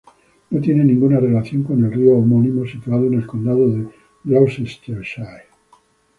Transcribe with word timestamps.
No 0.49 0.59
tiene 0.59 0.83
ninguna 0.83 1.19
relación 1.19 1.61
con 1.61 1.85
el 1.85 1.91
río 1.91 2.13
homónimo 2.17 2.65
situado 2.65 3.05
en 3.05 3.13
el 3.13 3.27
condado 3.27 3.69
de 3.69 3.87
Gloucestershire. 4.23 5.43